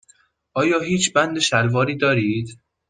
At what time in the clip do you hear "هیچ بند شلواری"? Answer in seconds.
0.79-1.97